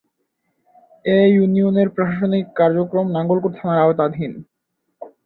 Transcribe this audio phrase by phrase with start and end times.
[1.05, 4.31] এ ইউনিয়নের প্রশাসনিক কার্যক্রম নাঙ্গলকোট থানার আওতাধীন।